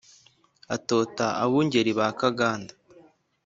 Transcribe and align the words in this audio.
atota 0.75 1.25
abungeri 1.43 1.91
b' 1.97 2.05
akaganda 2.09 2.73